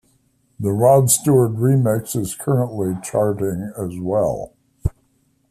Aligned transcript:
The 0.59 0.71
Rod 0.71 1.11
Stewart 1.11 1.51
remix 1.57 2.15
is 2.19 2.33
currently 2.33 2.97
charting 3.03 3.71
as 3.77 3.99
well. 3.99 4.55